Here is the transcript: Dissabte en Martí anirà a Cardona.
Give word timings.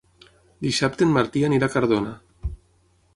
Dissabte 0.67 1.05
en 1.07 1.13
Martí 1.17 1.45
anirà 1.49 1.69
a 1.69 1.73
Cardona. 1.75 2.15